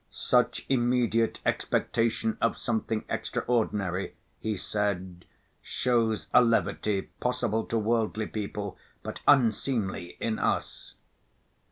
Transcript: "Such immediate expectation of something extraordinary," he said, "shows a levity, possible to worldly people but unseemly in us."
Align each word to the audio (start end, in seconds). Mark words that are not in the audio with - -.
"Such 0.09 0.65
immediate 0.67 1.39
expectation 1.45 2.35
of 2.41 2.57
something 2.57 3.05
extraordinary," 3.07 4.15
he 4.39 4.57
said, 4.57 5.25
"shows 5.61 6.27
a 6.33 6.43
levity, 6.43 7.03
possible 7.19 7.65
to 7.65 7.77
worldly 7.77 8.25
people 8.25 8.79
but 9.03 9.21
unseemly 9.27 10.17
in 10.19 10.39
us." 10.39 10.95